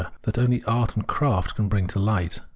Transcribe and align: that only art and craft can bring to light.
that 0.23 0.39
only 0.39 0.63
art 0.63 0.95
and 0.95 1.05
craft 1.05 1.53
can 1.53 1.67
bring 1.69 1.85
to 1.85 1.99
light. 1.99 2.41